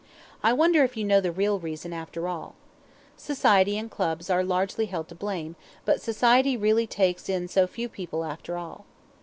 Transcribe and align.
I 0.41 0.51
wonder 0.51 0.83
if 0.83 0.97
you 0.97 1.03
know 1.03 1.21
the 1.21 1.31
real 1.31 1.59
reason, 1.59 1.93
after 1.93 2.27
all. 2.27 2.55
Society 3.17 3.77
and 3.77 3.91
clubs 3.91 4.31
are 4.31 4.39
held 4.39 4.49
largely 4.49 4.87
to 4.87 5.03
blame, 5.13 5.55
but 5.85 6.01
society 6.01 6.57
really 6.57 6.87
takes 6.87 7.29
in 7.29 7.47
so 7.47 7.67
few 7.67 7.87
people, 7.87 8.25
after 8.25 8.57
all. 8.57 8.87